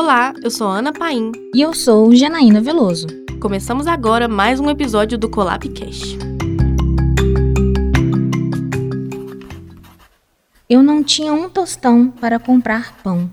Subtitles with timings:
[0.00, 1.32] Olá, eu sou Ana Paim.
[1.52, 3.08] E eu sou Janaína Veloso.
[3.40, 6.16] Começamos agora mais um episódio do Colapcast.
[10.70, 13.28] Eu não tinha um tostão para comprar pão.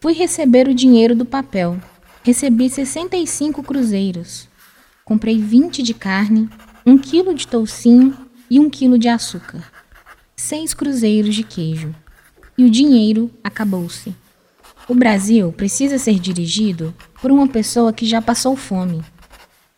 [0.00, 1.76] Fui receber o dinheiro do papel.
[2.22, 4.48] Recebi 65 cruzeiros.
[5.04, 6.48] Comprei 20 de carne,
[6.86, 8.16] um quilo de toucinho
[8.48, 9.68] e um quilo de açúcar.
[10.36, 11.92] Seis cruzeiros de queijo.
[12.56, 14.14] E o dinheiro acabou-se.
[14.88, 19.04] O Brasil precisa ser dirigido por uma pessoa que já passou fome.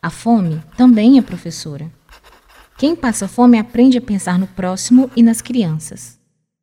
[0.01, 1.91] A fome também é professora.
[2.77, 6.17] Quem passa fome aprende a pensar no próximo e nas crianças.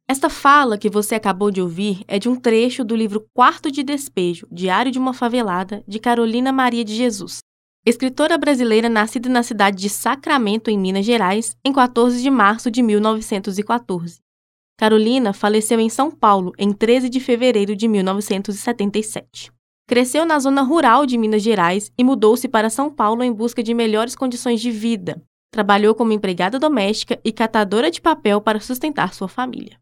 [0.09, 3.83] Esta fala que você acabou de ouvir é de um trecho do livro Quarto de
[3.83, 7.41] Despejo, Diário de uma Favelada, de Carolina Maria de Jesus,
[7.85, 12.83] escritora brasileira nascida na cidade de Sacramento, em Minas Gerais, em 14 de março de
[12.83, 14.21] 1914.
[14.79, 19.51] Carolina faleceu em São Paulo em 13 de fevereiro de 1977.
[19.89, 23.75] Cresceu na zona rural de Minas Gerais e mudou-se para São Paulo em busca de
[23.75, 25.21] melhores condições de vida.
[25.51, 29.81] Trabalhou como empregada doméstica e catadora de papel para sustentar sua família.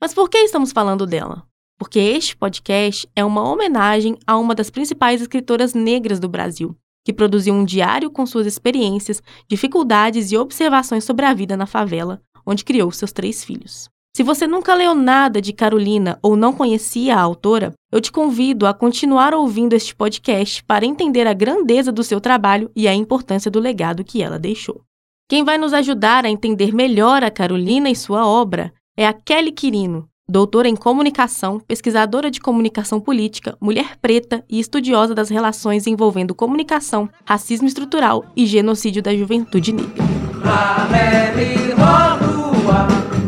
[0.00, 1.44] Mas por que estamos falando dela?
[1.76, 7.12] Porque este podcast é uma homenagem a uma das principais escritoras negras do Brasil, que
[7.12, 12.64] produziu um diário com suas experiências, dificuldades e observações sobre a vida na favela, onde
[12.64, 13.90] criou seus três filhos.
[14.16, 18.66] Se você nunca leu nada de Carolina ou não conhecia a autora, eu te convido
[18.66, 23.50] a continuar ouvindo este podcast para entender a grandeza do seu trabalho e a importância
[23.50, 24.80] do legado que ela deixou.
[25.28, 29.52] Quem vai nos ajudar a entender melhor a Carolina e sua obra é a Kelly
[29.52, 36.34] Quirino, doutora em comunicação, pesquisadora de comunicação política, mulher preta e estudiosa das relações envolvendo
[36.34, 40.06] comunicação, racismo estrutural e genocídio da juventude negra.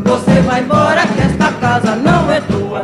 [0.09, 2.81] Você vai embora que esta casa não é tua.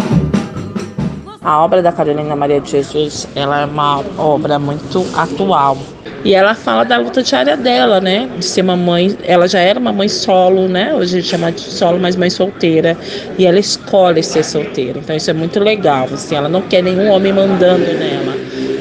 [1.42, 5.76] A obra da Carolina Maria de Jesus, ela é uma obra muito atual.
[6.24, 8.30] E ela fala da luta diária dela, né?
[8.38, 10.94] De ser uma mãe, ela já era uma mãe solo, né?
[10.94, 12.96] Hoje a gente chama de solo, mas mãe solteira.
[13.40, 15.00] E ela escolhe ser solteira.
[15.00, 16.08] Então isso é muito legal.
[16.14, 18.36] Assim, ela não quer nenhum homem mandando nela.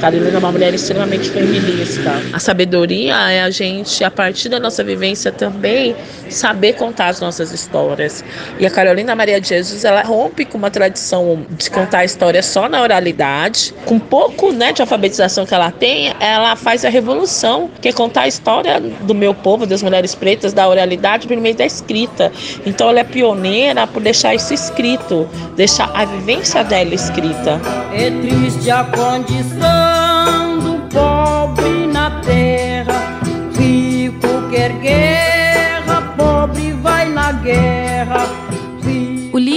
[0.04, 2.12] Carolina é uma mulher extremamente feminista.
[2.30, 5.96] A sabedoria é a gente, a partir da nossa vivência também,
[6.28, 8.22] saber contar as nossas histórias.
[8.58, 12.42] E a Carolina Maria de Jesus, ela rompe com uma tradição de contar a história
[12.42, 13.72] só na oralidade.
[13.86, 18.22] Com pouco né, de alfabetização que ela tem, ela faz a revolução, que é contar
[18.22, 22.30] a história do meu povo, das mulheres pretas, da oralidade, por meio da escrita.
[22.66, 25.26] Então ela é pioneira por deixar isso escrito,
[25.56, 27.58] deixar a vivência dela escrita.
[27.94, 29.93] É triste a condição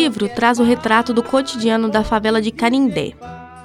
[0.07, 3.11] livro traz o retrato do cotidiano da favela de Canindé.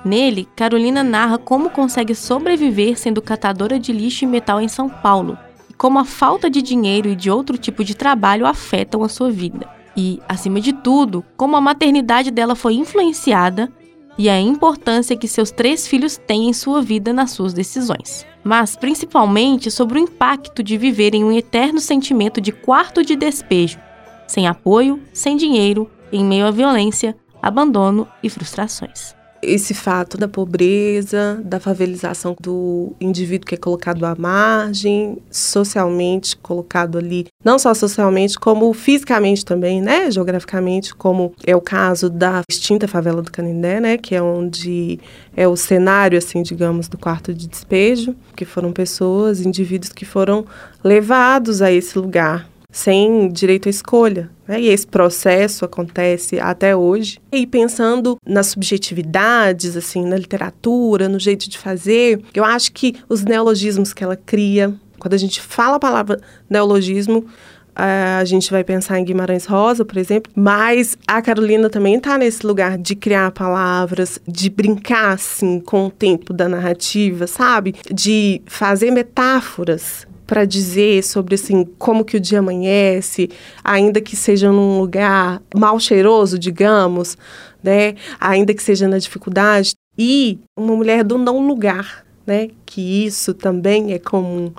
[0.04, 5.38] Nele, Carolina narra como consegue sobreviver sendo catadora de lixo e metal em São Paulo
[5.70, 9.30] e como a falta de dinheiro e de outro tipo de trabalho afetam a sua
[9.30, 9.68] vida.
[9.96, 13.70] E, acima de tudo, como a maternidade dela foi influenciada
[14.18, 18.26] e a importância que seus três filhos têm em sua vida nas suas decisões.
[18.42, 23.78] Mas principalmente sobre o impacto de viver em um eterno sentimento de quarto de despejo,
[24.26, 29.14] sem apoio, sem dinheiro, em meio à violência, abandono e frustrações.
[29.42, 36.96] Esse fato da pobreza, da favelização do indivíduo que é colocado à margem, socialmente colocado
[36.96, 42.86] ali, não só socialmente, como fisicamente também, né, geograficamente, como é o caso da extinta
[42.86, 45.00] favela do Canindé, né, que é onde
[45.36, 50.46] é o cenário, assim, digamos, do quarto de despejo, que foram pessoas, indivíduos que foram
[50.84, 54.30] levados a esse lugar sem direito à escolha.
[54.48, 54.62] Né?
[54.62, 57.20] E esse processo acontece até hoje.
[57.30, 63.22] E pensando nas subjetividades, assim, na literatura, no jeito de fazer, eu acho que os
[63.22, 66.18] neologismos que ela cria, quando a gente fala a palavra
[66.48, 67.26] neologismo,
[67.74, 72.46] a gente vai pensar em Guimarães Rosa, por exemplo, mas a Carolina também está nesse
[72.46, 77.74] lugar de criar palavras, de brincar assim com o tempo da narrativa, sabe?
[77.90, 83.28] De fazer metáforas para dizer sobre assim como que o dia amanhece,
[83.62, 87.16] ainda que seja num lugar mal cheiroso, digamos,
[87.62, 87.94] né?
[88.20, 92.48] Ainda que seja na dificuldade e uma mulher do não lugar, né?
[92.64, 94.52] Que isso também é comum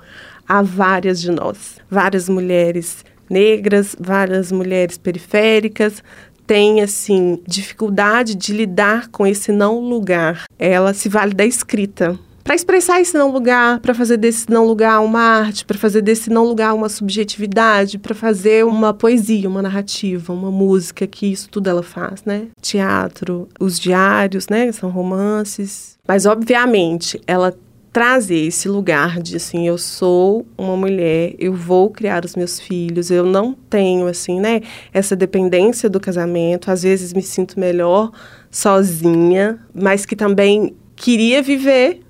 [0.48, 6.04] a várias de nós, várias mulheres negras, várias mulheres periféricas,
[6.46, 10.44] têm assim dificuldade de lidar com esse não lugar.
[10.60, 15.00] Ela se vale da escrita para expressar esse não lugar, para fazer desse não lugar
[15.00, 20.34] uma arte, para fazer desse não lugar uma subjetividade, para fazer uma poesia, uma narrativa,
[20.34, 22.48] uma música, que isso tudo ela faz, né?
[22.62, 24.72] Teatro, os diários, né?
[24.72, 25.98] São romances.
[26.08, 27.54] Mas, obviamente, ela
[27.94, 33.12] trazer esse lugar de assim, eu sou uma mulher, eu vou criar os meus filhos,
[33.12, 34.62] eu não tenho assim, né,
[34.92, 38.12] essa dependência do casamento, às vezes me sinto melhor
[38.50, 42.02] sozinha, mas que também queria viver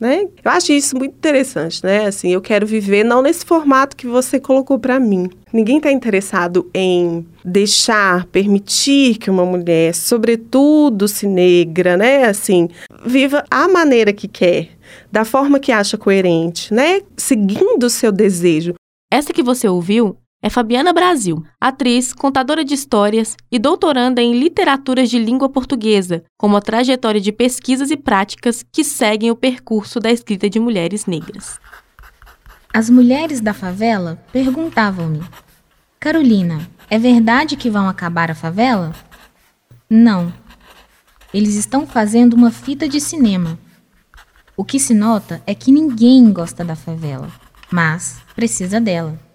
[0.00, 0.26] né?
[0.42, 2.06] Eu acho isso muito interessante, né?
[2.06, 5.28] Assim, eu quero viver não nesse formato que você colocou para mim.
[5.52, 12.24] Ninguém está interessado em deixar, permitir que uma mulher, sobretudo se negra, né?
[12.24, 12.68] Assim,
[13.04, 14.70] viva a maneira que quer,
[15.12, 17.02] da forma que acha coerente, né?
[17.16, 18.74] Seguindo o seu desejo.
[19.12, 25.10] Essa que você ouviu é Fabiana Brasil, atriz, contadora de histórias e doutoranda em literaturas
[25.10, 30.10] de língua portuguesa, com uma trajetória de pesquisas e práticas que seguem o percurso da
[30.10, 31.60] escrita de mulheres negras.
[32.72, 35.20] As mulheres da favela perguntavam-me:
[35.98, 38.94] Carolina, é verdade que vão acabar a favela?
[39.90, 40.32] Não.
[41.34, 43.58] Eles estão fazendo uma fita de cinema.
[44.56, 47.30] O que se nota é que ninguém gosta da favela,
[47.70, 49.29] mas precisa dela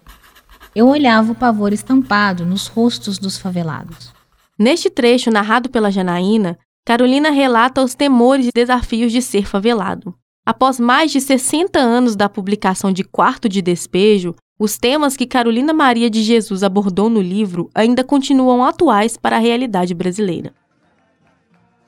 [0.76, 4.12] eu olhava o pavor estampado nos rostos dos favelados.
[4.58, 10.14] Neste trecho narrado pela Janaína, Carolina relata os temores e desafios de ser favelado.
[10.44, 15.72] Após mais de 60 anos da publicação de Quarto de Despejo, os temas que Carolina
[15.72, 20.52] Maria de Jesus abordou no livro ainda continuam atuais para a realidade brasileira.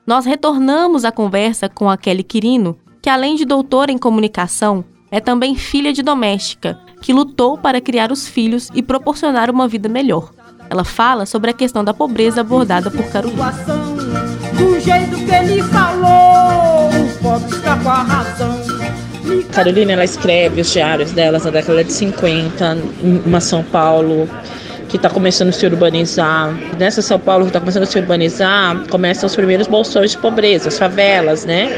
[0.06, 5.20] Nós retornamos à conversa com a Kelly Quirino, que além de doutora em comunicação, é
[5.20, 10.30] também filha de doméstica que lutou para criar os filhos e proporcionar uma vida melhor.
[10.70, 13.52] Ela fala sobre a questão da pobreza abordada por Carolina.
[14.58, 18.58] Do jeito que ele falou, o pobre está com a razão.
[19.52, 24.28] Carolina ela escreve os diários delas na década de 50, em uma São Paulo
[24.88, 26.54] que está começando a se urbanizar.
[26.78, 30.68] Nessa São Paulo que está começando a se urbanizar, começam os primeiros bolsões de pobreza,
[30.68, 31.68] as favelas, né?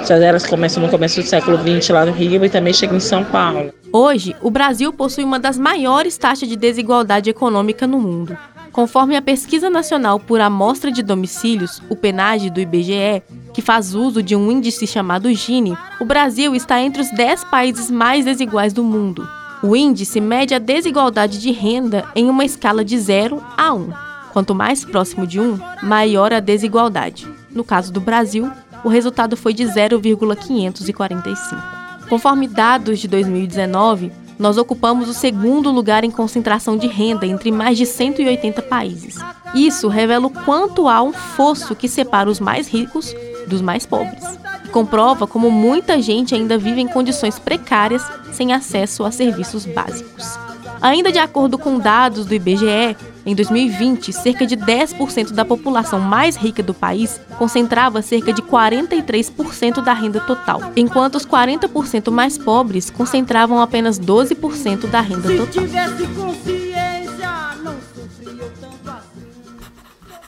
[0.00, 3.00] As favelas começam no começo do século XX lá no Rio e também chegam em
[3.00, 3.72] São Paulo.
[3.92, 8.36] Hoje, o Brasil possui uma das maiores taxas de desigualdade econômica no mundo.
[8.72, 13.22] Conforme a Pesquisa Nacional por Amostra de Domicílios, o PENAGE do IBGE,
[13.52, 17.90] que faz uso de um índice chamado Gini, o Brasil está entre os 10 países
[17.90, 19.28] mais desiguais do mundo.
[19.62, 23.92] O índice mede a desigualdade de renda em uma escala de 0 a 1.
[24.32, 27.26] Quanto mais próximo de 1, maior a desigualdade.
[27.50, 28.48] No caso do Brasil,
[28.84, 31.62] o resultado foi de 0,545.
[32.08, 37.76] Conforme dados de 2019, nós ocupamos o segundo lugar em concentração de renda entre mais
[37.76, 39.16] de 180 países.
[39.54, 43.14] Isso revela o quanto há um fosso que separa os mais ricos
[43.46, 44.22] dos mais pobres.
[44.64, 48.02] E comprova como muita gente ainda vive em condições precárias
[48.32, 50.47] sem acesso a serviços básicos.
[50.80, 52.96] Ainda de acordo com dados do IBGE,
[53.26, 59.82] em 2020, cerca de 10% da população mais rica do país concentrava cerca de 43%
[59.82, 65.64] da renda total, enquanto os 40% mais pobres concentravam apenas 12% da renda total.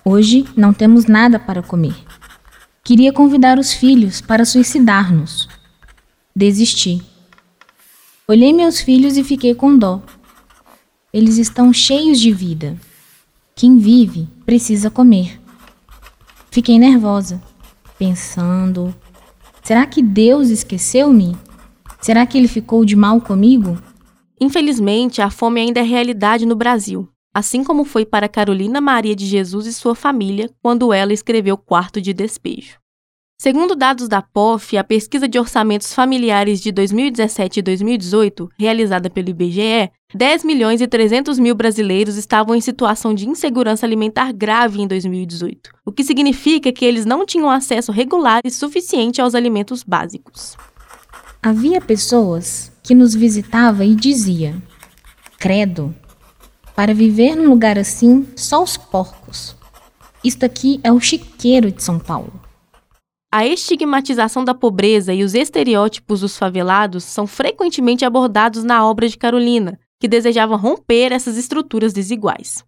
[0.05, 1.95] Hoje não temos nada para comer.
[2.83, 5.49] Queria convidar os filhos para suicidar-nos.
[6.35, 7.03] Desisti.
[8.27, 10.03] Olhei meus filhos e fiquei com dó.
[11.13, 12.79] Eles estão cheios de vida.
[13.55, 15.41] Quem vive precisa comer.
[16.51, 17.43] Fiquei nervosa,
[17.99, 18.95] pensando:
[19.63, 21.37] será que Deus esqueceu-me?
[22.01, 23.77] Será que ele ficou de mal comigo?
[24.41, 29.27] Infelizmente, a fome ainda é realidade no Brasil, assim como foi para Carolina Maria de
[29.27, 32.80] Jesus e sua família quando ela escreveu Quarto de Despejo.
[33.43, 39.31] Segundo dados da POF, a pesquisa de orçamentos familiares de 2017 e 2018, realizada pelo
[39.31, 44.87] IBGE, 10 milhões e 300 mil brasileiros estavam em situação de insegurança alimentar grave em
[44.87, 50.55] 2018, o que significa que eles não tinham acesso regular e suficiente aos alimentos básicos.
[51.43, 54.55] Havia pessoas que nos visitavam e dizia:
[55.39, 55.95] "Credo,
[56.77, 59.57] para viver num lugar assim, só os porcos.
[60.23, 62.50] Isto aqui é o chiqueiro de São Paulo."
[63.33, 69.17] A estigmatização da pobreza e os estereótipos dos favelados são frequentemente abordados na obra de
[69.17, 72.65] Carolina, que desejava romper essas estruturas desiguais.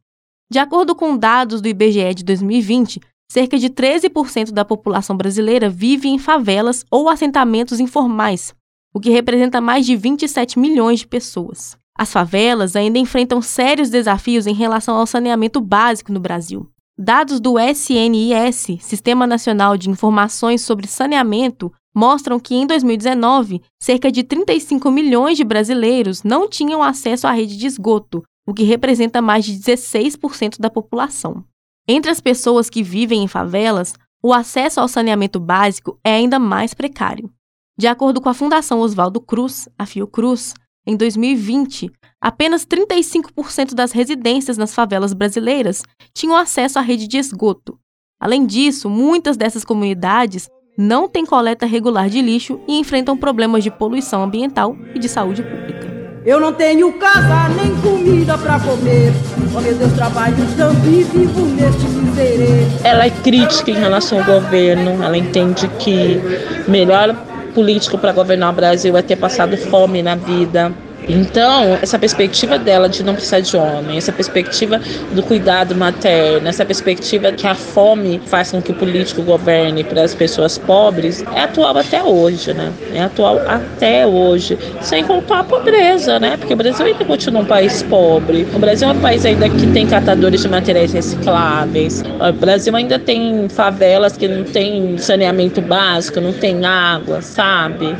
[0.48, 6.08] De acordo com dados do IBGE de 2020, cerca de 13% da população brasileira vive
[6.08, 8.54] em favelas ou assentamentos informais,
[8.94, 11.76] o que representa mais de 27 milhões de pessoas.
[11.98, 16.71] As favelas ainda enfrentam sérios desafios em relação ao saneamento básico no Brasil.
[16.98, 24.22] Dados do SNIS, Sistema Nacional de Informações sobre Saneamento, mostram que em 2019, cerca de
[24.22, 29.46] 35 milhões de brasileiros não tinham acesso à rede de esgoto, o que representa mais
[29.46, 31.42] de 16% da população.
[31.88, 36.74] Entre as pessoas que vivem em favelas, o acesso ao saneamento básico é ainda mais
[36.74, 37.32] precário.
[37.78, 40.52] De acordo com a Fundação Oswaldo Cruz, a Fiocruz,
[40.86, 47.78] em 2020, apenas 35% das residências nas favelas brasileiras tinham acesso à rede de esgoto.
[48.20, 53.70] Além disso, muitas dessas comunidades não têm coleta regular de lixo e enfrentam problemas de
[53.70, 55.92] poluição ambiental e de saúde pública.
[56.24, 59.12] Eu não tenho casa nem comida para comer.
[59.56, 62.66] Oh meu Deus, trabalho e vivo neste miserê.
[62.84, 66.20] Ela é crítica em relação ao governo, ela entende que
[66.68, 67.14] melhor
[67.54, 70.72] político para governar o Brasil é ter passado fome na vida,
[71.08, 74.80] então, essa perspectiva dela de não precisar de homem, essa perspectiva
[75.12, 80.02] do cuidado materno, essa perspectiva que a fome faz com que o político governe para
[80.02, 82.72] as pessoas pobres, é atual até hoje, né?
[82.94, 84.58] É atual até hoje.
[84.80, 86.36] Sem contar a pobreza, né?
[86.36, 88.46] Porque o Brasil ainda continua um país pobre.
[88.54, 92.02] O Brasil é um país ainda que tem catadores de materiais recicláveis.
[92.02, 97.96] O Brasil ainda tem favelas que não tem saneamento básico, não tem água, sabe?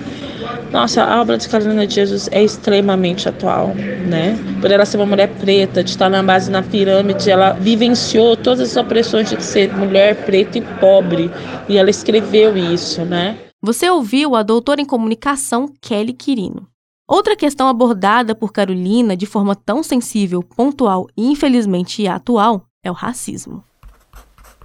[0.71, 3.75] Nossa, a obra de Carolina de Jesus é extremamente atual,
[4.09, 4.38] né?
[4.61, 8.71] Por ela ser uma mulher preta, de estar na base na pirâmide, ela vivenciou todas
[8.71, 11.30] as opressões de ser mulher preta e pobre,
[11.68, 13.37] e ela escreveu isso, né?
[13.62, 16.66] Você ouviu a doutora em comunicação Kelly Quirino.
[17.06, 22.94] Outra questão abordada por Carolina de forma tão sensível, pontual e infelizmente atual é o
[22.94, 23.62] racismo.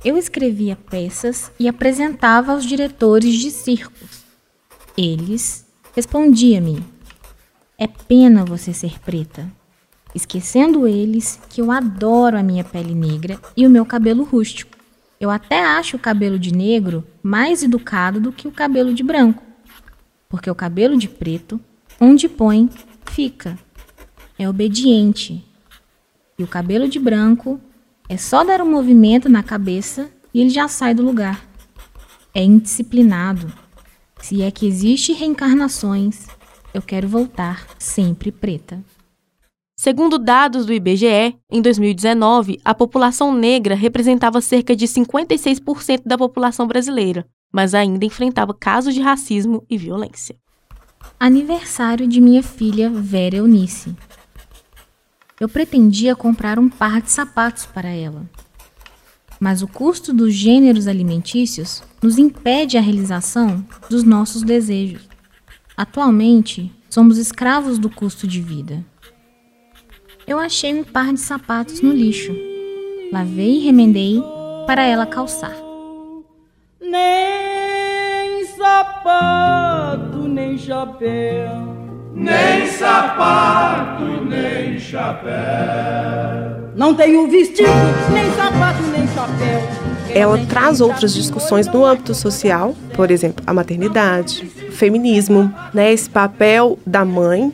[0.05, 4.23] Eu escrevia peças e apresentava aos diretores de circos.
[4.97, 5.66] Eles
[5.97, 6.85] Respondia-me:
[7.75, 9.51] É pena você ser preta,
[10.13, 14.77] esquecendo eles que eu adoro a minha pele negra e o meu cabelo rústico.
[15.19, 19.41] Eu até acho o cabelo de negro mais educado do que o cabelo de branco,
[20.29, 21.59] porque o cabelo de preto,
[21.99, 22.69] onde põe,
[23.07, 23.57] fica.
[24.37, 25.43] É obediente.
[26.37, 27.59] E o cabelo de branco
[28.07, 31.43] é só dar um movimento na cabeça e ele já sai do lugar.
[32.35, 33.51] É indisciplinado.
[34.21, 36.27] Se é que existe reencarnações,
[36.73, 38.83] eu quero voltar sempre preta.
[39.79, 46.65] Segundo dados do IBGE, em 2019, a população negra representava cerca de 56% da população
[46.65, 50.35] brasileira, mas ainda enfrentava casos de racismo e violência.
[51.19, 53.95] Aniversário de minha filha Vera Eunice.
[55.39, 58.27] Eu pretendia comprar um par de sapatos para ela,
[59.39, 65.07] mas o custo dos gêneros alimentícios nos impede a realização dos nossos desejos.
[65.75, 68.83] Atualmente, somos escravos do custo de vida.
[70.25, 72.35] Eu achei um par de sapatos no lixo.
[73.11, 74.21] Lavei e remendei
[74.65, 75.55] para ela calçar.
[76.81, 81.86] Nem sapato, nem chapéu.
[82.19, 85.31] Nem sapato, nem chapéu.
[86.75, 87.69] Não tenho vestido,
[88.11, 89.61] nem sapato, nem chapéu.
[90.09, 96.09] Ela traz outras discussões no âmbito social, por exemplo, a maternidade, o feminismo, né, esse
[96.09, 97.53] papel da mãe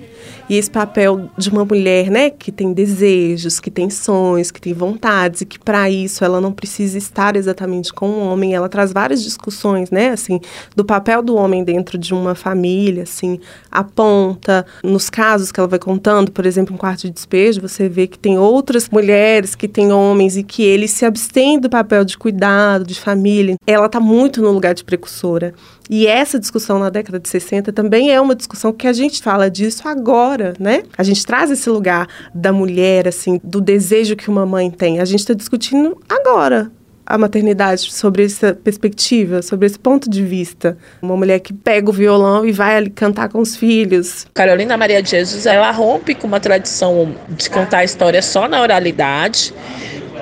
[0.50, 4.74] e esse papel de uma mulher, né, que tem desejos, que tem sonhos, que tem
[4.74, 8.54] vontades e que para isso ela não precisa estar exatamente com um homem.
[8.54, 10.40] Ela traz várias discussões, né, assim,
[10.76, 13.40] do papel do homem dentro de uma família, assim,
[13.72, 18.08] aponta nos casos que ela vai contando, por exemplo, um quarto de despejo, você vê
[18.08, 22.18] que tem outras mulheres que têm homens e que eles se abstêm do papel de
[22.18, 23.56] cuidado, de família.
[23.66, 25.54] Ela está muito no lugar de precursora.
[25.90, 29.50] E essa discussão na década de 60 também é uma discussão que a gente fala
[29.50, 30.84] disso agora, né?
[30.98, 35.00] A gente traz esse lugar da mulher, assim, do desejo que uma mãe tem.
[35.00, 36.72] A gente está discutindo agora,
[37.06, 40.78] a maternidade, sobre essa perspectiva, sobre esse ponto de vista.
[41.02, 44.26] Uma mulher que pega o violão e vai cantar com os filhos.
[44.34, 48.62] Carolina Maria de Jesus, ela rompe com uma tradição de contar a história só na
[48.62, 49.54] oralidade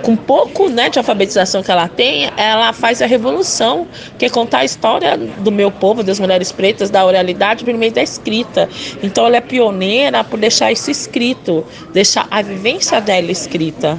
[0.02, 4.60] com pouco né, de alfabetização que ela tem, ela faz a revolução, que é contar
[4.60, 8.68] a história do meu povo, das mulheres pretas, da oralidade por meio da escrita.
[9.02, 13.98] Então ela é pioneira por deixar isso escrito, deixar a vivência dela escrita.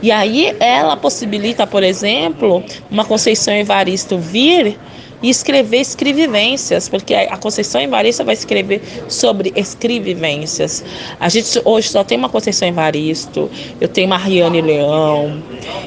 [0.00, 4.78] E aí ela possibilita, por exemplo, uma Conceição Evaristo vir
[5.22, 10.84] e escrever escrevivências, porque a Conceição Evaristo vai escrever sobre escrevivências.
[11.18, 15.42] A gente hoje só tem uma Conceição Evaristo, eu tenho uma Riane Leão,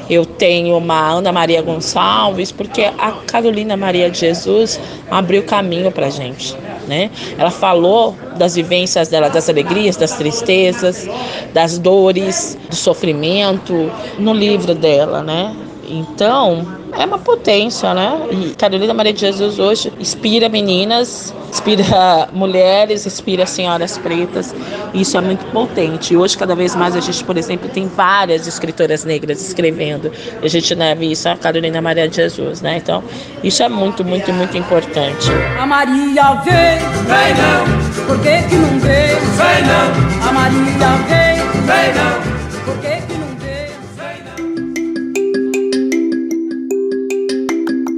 [0.09, 6.07] eu tenho uma Ana Maria Gonçalves, porque a Carolina Maria de Jesus abriu caminho para
[6.07, 6.55] a gente.
[6.87, 7.09] Né?
[7.37, 11.07] Ela falou das vivências dela, das alegrias, das tristezas,
[11.53, 15.55] das dores, do sofrimento, no livro dela, né?
[15.87, 16.65] Então,
[16.97, 18.17] é uma potência, né?
[18.31, 24.53] E Carolina Maria de Jesus hoje inspira meninas, inspira mulheres, inspira senhoras pretas.
[24.93, 26.13] Isso é muito potente.
[26.13, 30.11] E hoje, cada vez mais, a gente, por exemplo, tem várias escritoras negras escrevendo.
[30.41, 32.77] A gente deve isso a Carolina Maria de Jesus, né?
[32.77, 33.03] Então,
[33.43, 35.29] isso é muito, muito, muito importante.
[35.59, 39.07] A Maria vem, Vem não, por que que não vem?
[39.07, 41.35] vem não, A Maria vem,
[41.65, 43.00] vem não, por que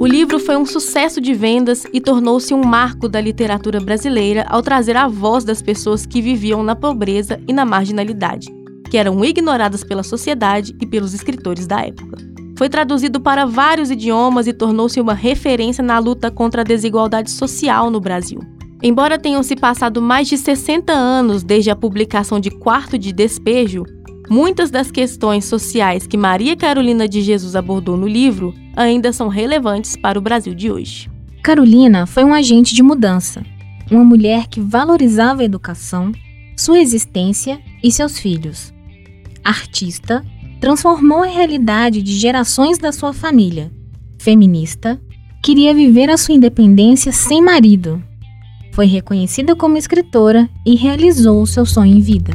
[0.04, 4.60] O livro foi um sucesso de vendas e tornou-se um marco da literatura brasileira ao
[4.60, 8.48] trazer a voz das pessoas que viviam na pobreza e na marginalidade,
[8.90, 12.18] que eram ignoradas pela sociedade e pelos escritores da época.
[12.58, 17.90] Foi traduzido para vários idiomas e tornou-se uma referência na luta contra a desigualdade social
[17.90, 18.40] no Brasil.
[18.82, 23.84] Embora tenham se passado mais de 60 anos desde a publicação de Quarto de Despejo,
[24.28, 29.96] muitas das questões sociais que Maria Carolina de Jesus abordou no livro ainda são relevantes
[29.96, 31.10] para o Brasil de hoje.
[31.42, 33.44] Carolina foi um agente de mudança,
[33.90, 36.12] uma mulher que valorizava a educação,
[36.56, 38.72] sua existência e seus filhos.
[39.44, 40.24] Artista,
[40.60, 43.70] transformou a realidade de gerações da sua família.
[44.18, 44.98] Feminista,
[45.42, 48.02] queria viver a sua independência sem marido.
[48.72, 52.32] Foi reconhecida como escritora e realizou seu sonho em vida.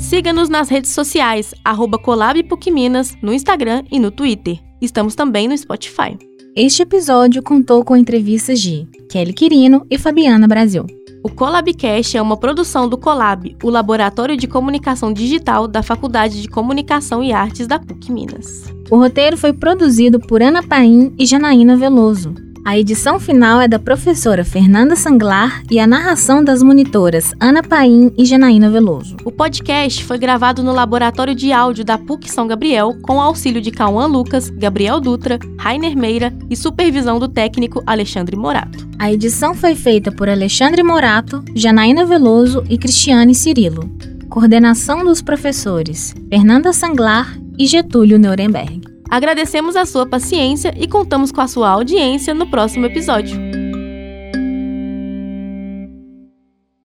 [0.00, 4.60] Siga-nos nas redes sociais, arroba ColabPucminas, no Instagram e no Twitter.
[4.84, 6.16] Estamos também no Spotify.
[6.54, 10.86] Este episódio contou com entrevistas de Kelly Quirino e Fabiana Brasil.
[11.22, 16.48] O Colabcast é uma produção do Colab, o Laboratório de Comunicação Digital da Faculdade de
[16.48, 18.64] Comunicação e Artes da PUC Minas.
[18.90, 22.34] O roteiro foi produzido por Ana Paim e Janaína Veloso.
[22.64, 28.10] A edição final é da professora Fernanda Sanglar e a narração das monitoras Ana Paim
[28.16, 29.18] e Janaína Veloso.
[29.22, 33.60] O podcast foi gravado no Laboratório de Áudio da PUC São Gabriel com o auxílio
[33.60, 38.88] de Cauã Lucas, Gabriel Dutra, Rainer Meira e supervisão do técnico Alexandre Morato.
[38.98, 43.90] A edição foi feita por Alexandre Morato, Janaína Veloso e Cristiane Cirilo.
[44.30, 48.93] Coordenação dos professores Fernanda Sanglar e Getúlio Nuremberg.
[49.14, 53.38] Agradecemos a sua paciência e contamos com a sua audiência no próximo episódio.